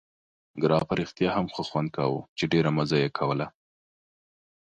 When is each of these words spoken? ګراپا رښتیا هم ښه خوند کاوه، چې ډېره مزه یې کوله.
ګراپا 0.61 0.93
رښتیا 0.99 1.29
هم 1.33 1.45
ښه 1.53 1.63
خوند 1.69 1.89
کاوه، 1.95 2.21
چې 2.37 2.43
ډېره 2.53 2.69
مزه 2.77 2.97
یې 3.03 3.09
کوله. 3.17 3.47